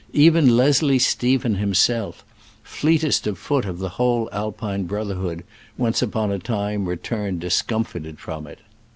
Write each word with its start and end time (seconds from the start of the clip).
Even 0.13 0.57
Leslie 0.57 0.97
Stephen 0.97 1.57
himself, 1.57 2.25
fleetest 2.63 3.27
of 3.27 3.37
foot 3.37 3.65
of 3.65 3.77
the 3.77 3.89
whole 4.01 4.27
Alpine 4.31 4.85
brotherhood, 4.85 5.43
once 5.77 6.01
upon 6.01 6.31
a 6.31 6.39
time 6.39 6.89
returned 6.89 7.39
discomfited 7.39 8.17
from 8.19 8.47
it. 8.47 8.61